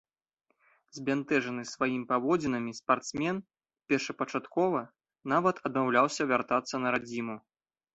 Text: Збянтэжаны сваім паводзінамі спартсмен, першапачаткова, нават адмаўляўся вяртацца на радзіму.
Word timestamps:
Збянтэжаны 0.97 1.63
сваім 1.73 2.07
паводзінамі 2.13 2.71
спартсмен, 2.79 3.35
першапачаткова, 3.93 4.81
нават 5.37 5.65
адмаўляўся 5.71 6.23
вяртацца 6.35 6.75
на 6.85 6.89
радзіму. 7.03 7.43